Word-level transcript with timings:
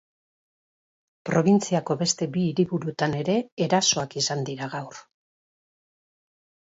Probintziako 1.29 1.97
beste 1.99 2.29
bi 2.37 2.45
hiriburutan 2.53 3.13
ere 3.21 3.37
erasoak 3.67 4.17
izan 4.23 4.45
dira 4.51 4.71
gaur. 4.77 5.01